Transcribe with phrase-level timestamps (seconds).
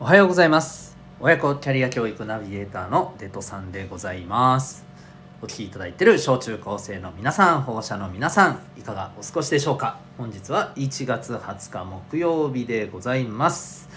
[0.00, 0.96] おはようございます。
[1.18, 4.86] 親子キャリア教育ナビゲーターのデトさんでございます。
[5.42, 9.98] お聞きいただいている小中高生の皆さん保護者の皆さんいかがお過ごしでしょうか？
[10.16, 13.88] 本日は1月20日木曜日でございます。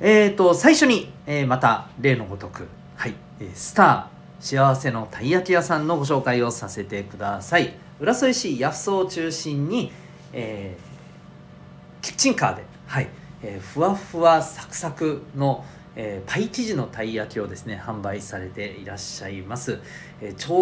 [0.00, 2.66] えーと最初に、えーまた例のごとく
[2.96, 7.74] はい、えースター幸せのたい焼き屋さんのご紹介をさせてください。
[8.00, 9.92] 浦添市八洲を中心に、
[10.32, 13.08] えーキッチンカーで、はい
[13.42, 15.64] えーふわふわサクサクの、
[15.94, 19.78] えーパイ生地のたい焼きをですね販売されていらっしゃいます、
[20.20, 20.54] えー超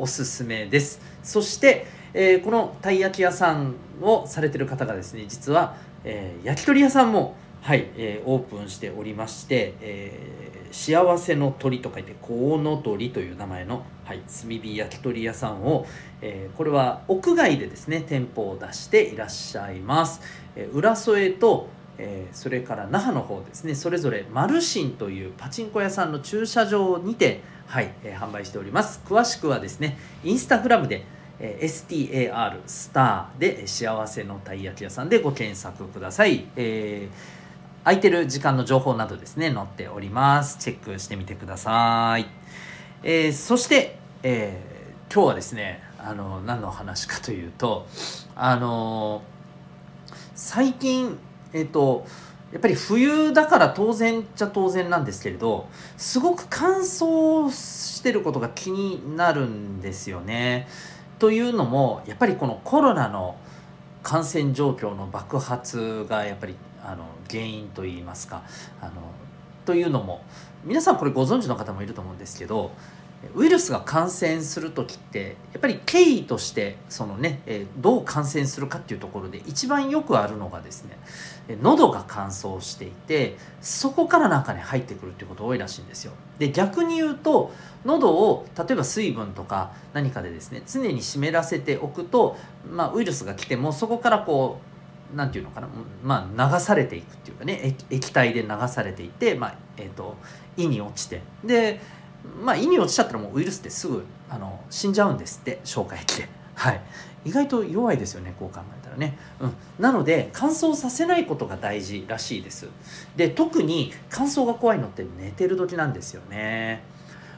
[0.00, 1.00] おすすめです。
[1.22, 15.86] そして、えこのたい焼き屋さんをされてる方がですね実は、え焼き鳥屋さんもはい、えーオープンしておりまして、えー幸せの鳥と書いてコウノトリという名前の、はい、炭火焼き鳥屋さんを、
[16.22, 20.22] えーこれは屋外でですね店舗を出していらっしゃいます、
[20.56, 21.68] え浦添と、
[21.98, 23.74] えーそれから那覇の方ですね。
[23.74, 29.00] それぞれマルシンというパチンコ屋さんの駐車場にて、はいえー販売しております。
[29.04, 31.04] 詳しくはですねインスタグラムで
[31.38, 37.42] えー STAR スターで幸せのたい焼き屋さんでご検索ください、えー
[37.84, 40.58] 空いてる時間の情報などですね載っております。
[40.58, 42.26] チェックしてみてください、
[43.02, 44.72] えーそして、えー
[45.12, 47.86] 今日はですねあの何の話かというと
[48.34, 49.20] あの
[50.34, 51.18] 最近
[51.52, 52.06] えっ、と
[52.52, 60.68] やっぱり冬だから当然っちゃ当然なんですけれどすごく乾燥してることが気になるんですよね。
[61.18, 63.36] というのもやっぱりこのコロナの
[64.02, 68.42] 感染状況の爆発がやっぱりあの原因といいますか
[68.80, 68.92] あの
[69.64, 70.22] というのも
[70.64, 72.72] 皆さんこれご存知の方もいると思うんですけど
[73.34, 80.98] ウイルスが感染する時ってやっぱり経緯としてそのね、えどう感染するかっていうところで一番よくあるのがですね
[81.62, 86.12] 喉が乾燥していてそこから中に入ってくるっていうこと多いらしいんですよ。
[86.38, 87.52] で逆に言うと
[87.84, 92.36] 喉を例えば水分とか何かでですね常に湿らせておくと、
[92.68, 94.58] まあ、ウイルスが来てもそこからこ
[95.12, 95.68] うなんていうのかな、
[96.02, 100.16] まあ、流されていくっていうかね液液体で流されていって、まあえー、と
[100.56, 101.80] 胃に落ちてで
[102.42, 106.28] まあ胃に落ちちゃったらもうウイルスってすぐあの死んじゃうんですって消化液で。
[106.54, 106.80] はい。
[107.24, 112.68] 意外と弱いですよねこう考えたらね、うん、なので乾燥させないことが大事らしいです。
[113.16, 116.82] で特に乾燥が怖いのって寝てる時なんですよね。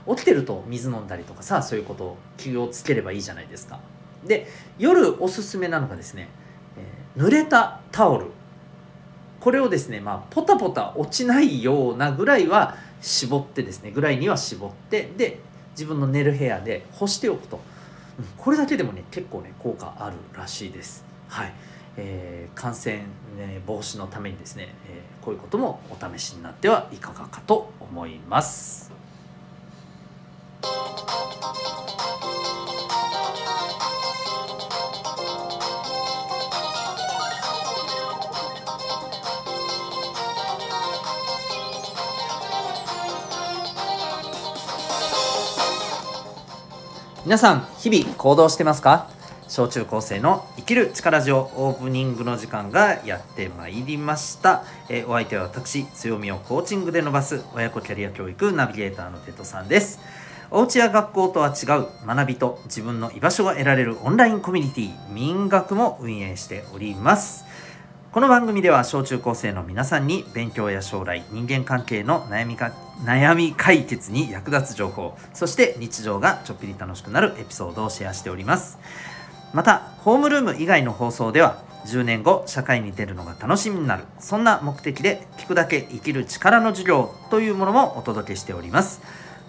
[0.08, 3.78] 起きてると水飲んだりとかさそういうことを気をつければいいじゃないですか。
[4.24, 6.28] で夜おすすめなのがですね、
[6.78, 8.26] えー濡れたタオル。
[9.38, 15.38] これをですねまあポタポタ落ちないようなぐらいは絞ってですねぐらいには絞ってで
[15.72, 17.62] 自分の寝る部屋で干しておくと、うん
[18.38, 21.04] これだけでもね結構ね効果あるらしいです。
[21.28, 21.52] はい、
[21.96, 22.98] えー感染、
[23.36, 29.03] ね、防止のためにですね、えーこういうこともお試しになってはいかがかと思います。
[47.24, 49.08] 皆さん日々行動してますか？
[49.48, 60.00] 小中高生の生きる力ジオオープニングの時間がやってまいりました、えお相手は私強みをコーチングで伸ばす親子キャリア教育ナビゲーターのテトさんです。
[60.50, 67.46] お家や学校とは違う学びと自分の居場所が得られるオンラインコミュニティ民学も運営しております。
[68.14, 72.72] この番組では小中高生の皆さんに勉強や将来人間関係の悩みか
[73.04, 78.78] 悩み解決に役立つ情報そして日常がちょっぴり楽しくなるエピソードをシェアしております。
[79.52, 89.02] またホームルーム以外の放送では10年後社会に出るのが楽しみになるそんな目的で聞くだけ生きる力の授業というものもお届けしております。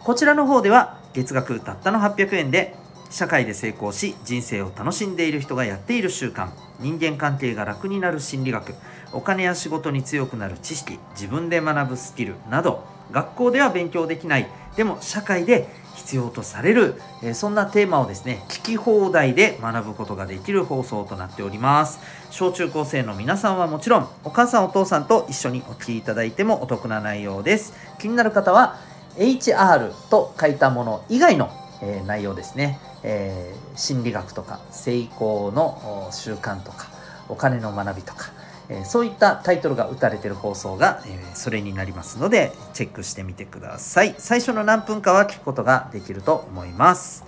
[0.03, 2.75] こちらの方では月額たったの800円で
[3.09, 6.49] 社会で成功し人生を楽しんでいる人がやっている習慣。
[6.79, 8.73] 人間関係が楽になる心理学。
[9.13, 10.99] お金や仕事に強くなる知識。
[11.11, 12.35] 自分で学ぶスキル。
[12.49, 14.47] など学校では勉強できない。
[14.75, 21.99] でも社会で必要とされる、えそんなテーマをですね聞き放題で学ぶことができる放送となっております。
[22.29, 27.73] 小中高生の皆さんはもちろんお母さんお父さんと一緒にお聞きいただいてもお得な内容です。
[27.99, 28.77] 気になる方は
[29.17, 31.49] HR と書いたもの以外の、
[31.81, 36.87] え内容ですね、えー心理学とか成功の習慣とか
[37.27, 38.31] お金の学びとか、
[38.69, 44.15] えーそういったタイトルが打たれてる放送が、えーそれになりますのでチェックしてみてください。
[44.17, 47.23] 最初の何分かは聞くことができると思います。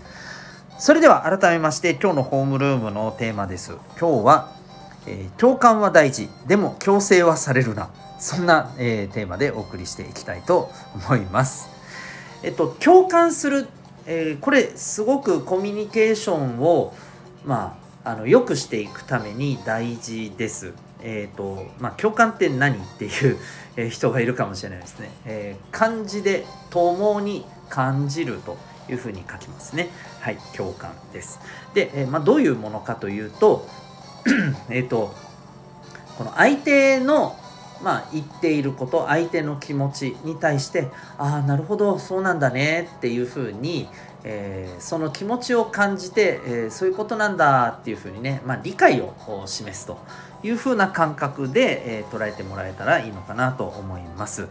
[0.79, 3.73] それでは改めまして今日のホームルームのテーマです。
[3.99, 4.51] 今日は、
[5.05, 6.29] えー共感は大事。
[6.47, 7.89] でも強制はされるな。
[8.19, 11.69] そんな、えー、テーマでお送りしていきたいと思います。
[12.41, 13.67] えっと共感する、
[14.07, 16.93] えー、これすごくコミュニケーションを
[17.45, 20.73] まああの良くしていくために大事です。
[21.03, 23.37] えーとまあ、共感って何っていう
[23.91, 25.11] 人がいるかもしれないですね。
[25.25, 28.57] えー、漢字で「共に感じる」と
[28.89, 29.89] いうふうに書きますね。
[30.21, 31.39] はい、共感です。
[31.73, 33.67] で、えー、まあ、どういうものかというと
[34.69, 35.13] えっと
[36.17, 37.37] この相手の
[37.81, 43.87] まあ、言っていること相手の気持ちに対してああなるほどそうなんだねっていうふうに、
[44.23, 49.13] えー、その気持ちを感じて、えー、そういうことなんだっていうふうにね、まあ、理解を
[49.45, 49.99] 示すと
[50.43, 54.41] いうふうな感覚で、えー、捉えてもらえたらいいのかなと思います。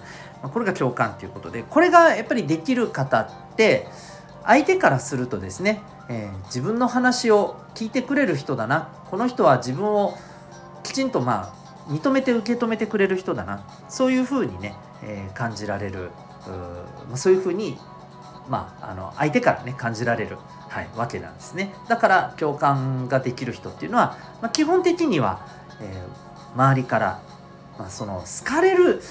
[0.43, 3.87] まあ、これが共感ということでこれがやっぱりできる方って
[4.45, 10.17] 相手からするとですね、えー、自分の話を聞いてくれる人だなこの人は自分を
[10.83, 11.56] きちんとまあ
[11.89, 13.65] 認めて受け止めてくれる人だな。
[13.89, 16.11] そういうふうにね、えー、感じられる。
[17.13, 17.79] うそういうふうに
[18.49, 20.39] まあ、あの相手からね感じられる、
[20.69, 21.75] はい、わけなんですね。
[21.89, 25.41] だから共感ができる人っていうのは、まあ、基本的には
[25.81, 27.21] えー、周りから、
[27.79, 29.03] まあ、その好かれる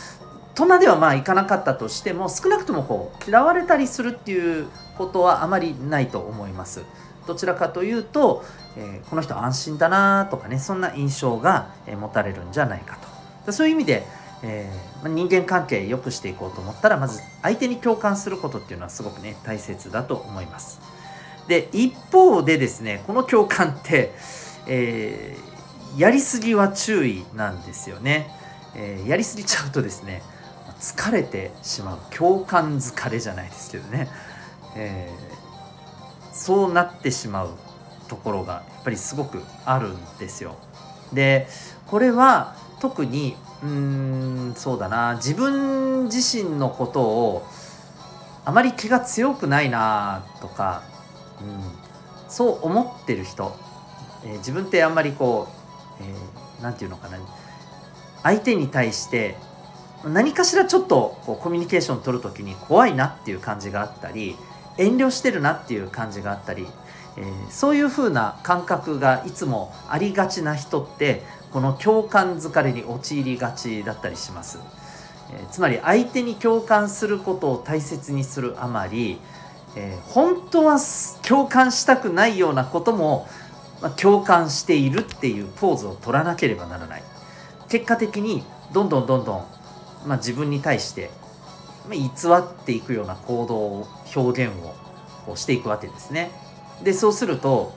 [0.53, 4.67] とまではまあいかなかったとしても少なくともこう嫌われたりするっていう
[4.97, 6.83] ことはあまりないと思います。
[7.27, 8.43] どちらかというと、
[8.77, 12.97] えー、この人安心だなとかねそんな印象が、え、持たれるんじゃないか
[13.45, 13.51] と。
[13.51, 14.07] そういう意味で、
[14.43, 20.79] えー、人間関係良くしていこうと思ったらまず相手に共感することっていうのはすごくね大切だと思います。
[21.47, 24.13] で一方でですねこの共感って、
[24.67, 28.29] えー、やりすぎは注意なんですよね、
[28.75, 30.23] え、やりすぎちゃうとですね
[30.79, 31.99] 疲れてしまう。
[32.09, 34.09] 共感疲れじゃないですけどね、
[34.75, 35.44] えー、
[36.35, 37.49] そうなってしまう
[38.09, 40.55] ところがやっぱりすごくあるんですよ。
[41.13, 41.47] で
[41.87, 45.15] これは特にうーんそうだな。
[45.15, 47.47] 自分自身のことを
[48.43, 50.83] あまり気が強くないなとか、
[51.41, 53.55] うん、そう思ってる人、
[54.23, 55.65] えー、自分ってあんまりこう
[56.03, 57.17] えー、て言うのかな。
[58.23, 59.37] 相手に対して
[60.03, 64.35] 何かしらちょっとこうコミュニケーション取る時に怖いなっていう感じがあったり
[64.77, 66.67] 遠慮してるなっていう感じがあったり、
[67.17, 74.59] えー、そういう風な感覚がいつもありがちな人ってこの共感疲れに陥りがちだったりします、
[75.33, 79.19] えー、つまり相手に共感することを大切にするあまり、
[79.75, 80.77] えー、本当は
[81.21, 83.27] 共感したくないようなことも
[83.81, 87.03] まあ、共感しているっていうポーズを取らなければならない。
[87.69, 88.43] 結果的に
[88.73, 89.45] どんどんどんどん、
[90.07, 91.09] まあ、自分に対して
[91.91, 94.75] 偽っていくような行動を表現を
[95.25, 96.31] こうしていくわけですね。
[96.83, 97.73] でそうすると、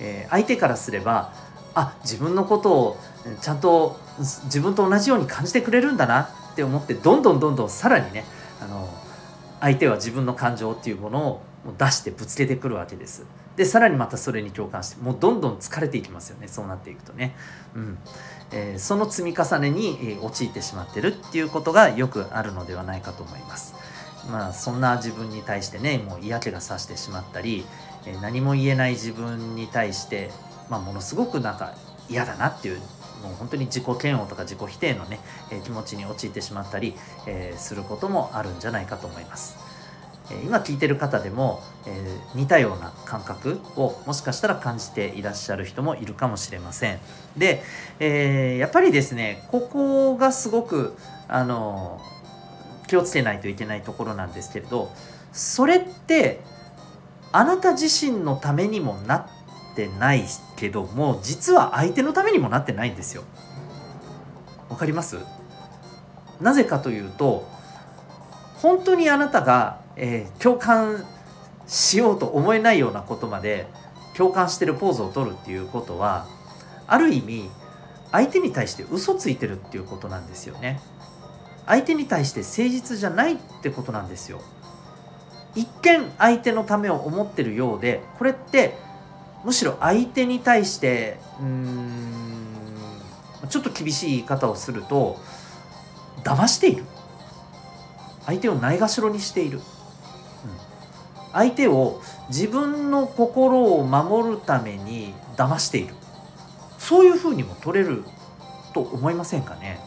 [0.00, 1.32] えー、相手からすれば
[1.74, 2.96] あ自分のことを
[3.40, 6.22] ちゃんと自分と同じように感じてくれるんだな
[6.52, 8.24] って思ってどんどんどんどんさらにね
[8.60, 8.88] あの
[9.60, 11.42] 相手は自分の感情っていうものを
[11.76, 13.24] 出してぶつけてくるわけです。
[13.56, 17.34] でさらにまたそれに共感してもうどんどん疲れていきますよねそうなっていくとね。
[17.74, 17.98] うん
[18.52, 23.74] えー、その積み重ねに、えー、陥ってしまってるっていうことがよくあるのではないかと思います。
[24.30, 27.66] まあそんな自分に対してねもう嫌気がさしてしまったり、
[28.06, 30.30] えー、何も言えない自分に対して、
[30.70, 31.74] まあ、ものすごくなんか
[32.08, 32.80] 嫌だなっていう
[33.22, 35.20] もう本当に自己嫌悪とか自己否定のね、
[35.50, 36.94] え気持ちに陥ってしまったり、
[37.26, 39.68] えすることもあるんじゃないかと思います。
[40.44, 46.98] 今聞いてる方でも、えー、似たような感覚をもしかしたら感じていらっしゃる人もいるかもしれません。
[47.36, 47.62] で、
[47.98, 50.94] えー、やっぱりですねここがすごく
[51.28, 52.00] あの
[52.88, 54.92] 気をつけないといけないところなんですけれど
[55.32, 56.40] それって
[57.32, 59.26] あなた自身のためにもなっ
[59.78, 60.24] てない
[60.56, 63.22] けども実は相手のためにもなってないんですよ。
[64.68, 65.18] わかります？
[66.40, 67.46] なぜかというと
[68.56, 71.04] 本当にあなたがえー、共感
[71.66, 73.66] しようと思えないようなことまで
[74.16, 76.28] 共感してるポーズを取るっていうことは
[76.86, 77.50] ある意味
[78.12, 80.80] 相手に対して嘘ついてるっていうことなんですよね。
[81.66, 84.40] 相手に対して誠実じゃないってことなんですよ。
[85.56, 88.78] 一見相手のためを思ってるようでこれって
[89.44, 92.46] むしろ相手に対してうん
[93.48, 95.18] ちょっと厳しい言い方をすると
[96.24, 96.84] 騙している。
[98.26, 99.58] 相手をないがしろにしている。
[99.58, 99.62] うん。
[101.32, 105.94] 相手を自分の心を守るために騙している。
[106.78, 108.04] そういうふうにも取れる
[108.72, 109.80] と思いませんかね、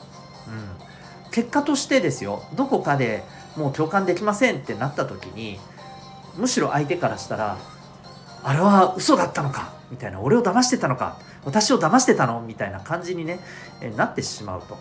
[0.48, 3.24] うん、結果としてですよどこかで
[3.56, 5.60] もう共感できませんってなった時に
[6.38, 7.58] むしろ相手からしたら
[8.44, 9.74] あれは嘘だったのか？
[9.90, 10.20] みたいな。
[10.22, 11.18] 俺を騙してたのか？
[11.46, 12.42] 私を騙してたの？
[12.42, 13.40] みたいな感じにね、
[13.82, 14.78] えなってしまうと。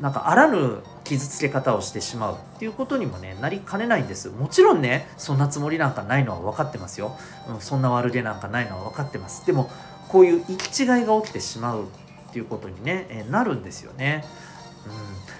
[0.00, 4.28] なんかあらぬ傷つけ方をしてしまうっていうことにもねなりかねないんです。
[4.30, 7.16] もちろんねそんなつもりなんかないのは分かってますよ、
[7.48, 9.44] うん、そんな悪気なんかないのは分かってます。
[9.44, 9.68] でも
[10.08, 14.24] こういう行き違いが起きてしまうっていうことにね、えなるんですよね、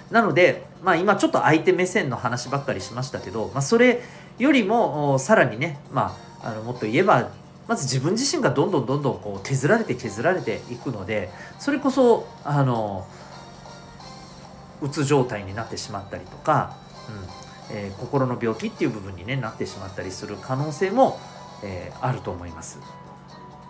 [0.09, 4.01] うん、なのでまあ今ちょっと相手目線の話ばっかりしましたけど、まあ、それ
[4.37, 7.29] よりもさらにねまああのもっと言えば
[7.69, 13.07] まず自分自身がどんどんどんどんこう削られて削られていくのでそれこそあの
[14.81, 16.75] うつ状態になってしまったりとか、
[17.69, 21.19] うんえー、心の病気っていう部分に、ね、なってしまったりする可能性も、
[21.63, 22.79] えー、あると思います。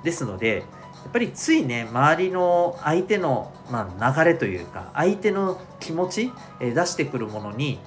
[0.05, 0.63] ですので
[1.03, 7.79] やっぱりついね周りの相手の、まあ、流れというか相手の気持ち、えー、出してくるものに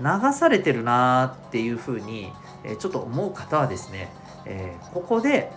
[0.00, 2.32] 流されてるなっていうふうに、
[2.64, 4.12] えー、ちょっと思う方はですね、
[4.46, 5.52] えー、ここで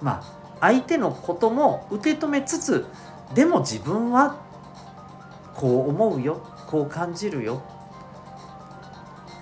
[0.00, 2.86] まあ相手のことも受け止めつつ
[3.34, 4.36] でも自分は
[5.54, 7.62] こう思うよこう感じるよ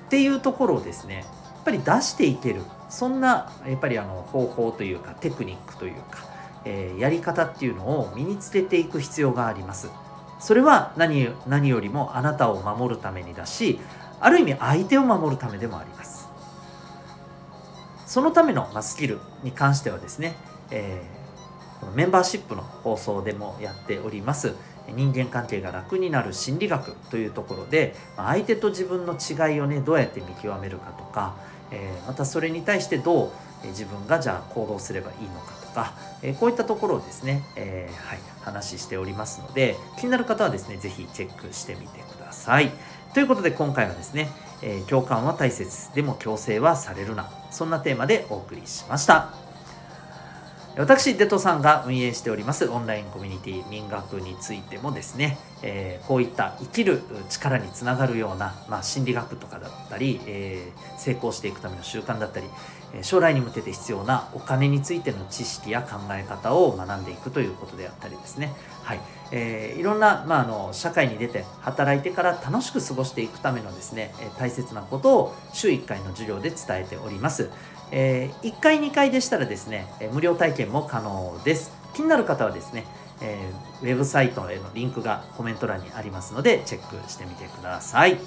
[0.07, 1.25] っていうところをですねやっ
[1.65, 6.25] ぱり出していけるそんなやっぱりあの方法というかテクニックというか、
[6.65, 9.91] えー、やり方っていうのを身につけていく必要があります。
[10.39, 13.81] それは何何よりもあなたを守るためにだし
[14.21, 16.29] ある意味相手を守るためでもあります。
[18.07, 20.35] そのための、まスキルに関してはですね、
[20.71, 24.55] えー、このメンバーシップの放送でもやっております。
[24.95, 31.35] 人間関係が楽になる心理学というところで相手と自分の違いをねどうやって見極めるかとか、
[31.73, 33.33] えー、またそれに対してど
[33.65, 35.93] う自分がじゃあ行動すればいいのかか、
[36.23, 42.73] え、こういったところをですね、えー、はい、話しておりますので気になる方はですね是非チェックしてみてください。
[43.13, 44.29] ということで今回はですね、
[44.63, 49.46] え共感は大切でも強制はされるなそんなテーマでお送りしました。
[50.79, 62.47] 私デトさんが運営しておりますオンラインコミュニティ民学についてもですね、えー、こういった生きる力につながるような、まあ、心理学とかだったり、えー、成功していくための習慣だったり
[63.03, 68.53] 将来に向けて必要なお金についての知識や考え方を学んでいくということであったりですね、
[68.85, 69.01] はい
[69.33, 77.51] えー、いろんな、まあ、あの社会に出て働いてから楽しく過ごしていくためのですね大切なことを週1回の授業で伝えております。
[77.91, 81.73] えー、1回2回でしたらですね無料体験も可能です。
[81.95, 82.85] 気になる方はですね、
[83.23, 88.19] えー、ウェブサイトへのリンクがコメント欄にありますのでチェックしてみてください。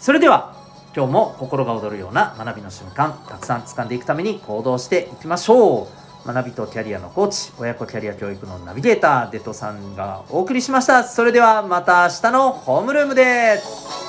[0.00, 0.56] それでは
[0.96, 5.86] 今日も心が躍るような学びの瞬間たくさん掴んでいくために行動していきましょう。
[6.26, 11.04] 学びとキャリアのコーチ親子キャリア教育のナビゲーターデトさんがお送りしました。
[11.04, 14.03] それではまた明日のホームルームで。